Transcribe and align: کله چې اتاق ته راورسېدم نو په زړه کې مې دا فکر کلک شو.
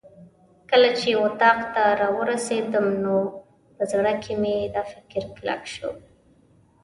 کله 0.69 0.89
چې 0.99 1.09
اتاق 1.25 1.59
ته 1.73 1.83
راورسېدم 2.01 2.87
نو 3.03 3.17
په 3.75 3.83
زړه 3.91 4.13
کې 4.23 4.33
مې 4.41 4.55
دا 4.73 4.83
فکر 4.91 5.23
کلک 5.35 5.61
شو. 5.73 5.89